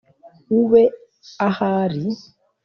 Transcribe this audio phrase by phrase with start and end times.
[0.59, 0.83] ube
[1.47, 2.03] ahari.